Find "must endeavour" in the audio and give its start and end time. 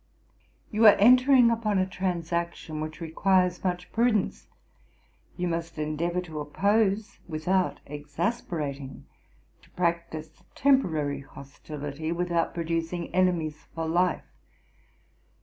5.47-6.21